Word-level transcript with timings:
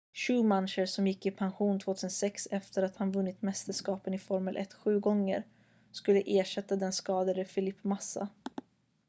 schumacher 0.13 0.85
som 0.87 1.07
gick 1.07 1.25
i 1.25 1.31
pension 1.31 1.79
2006 1.79 2.47
efter 2.51 2.83
att 2.83 2.95
han 2.97 3.11
vunnit 3.11 3.41
mästerskapen 3.41 4.13
i 4.13 4.19
formel 4.19 4.57
1 4.57 4.73
sju 4.73 4.99
gånger 4.99 5.43
skulle 5.91 6.23
ersätta 6.25 6.75
den 6.75 6.93
skadade 6.93 7.45
felipe 7.45 7.87
massa 7.87 8.29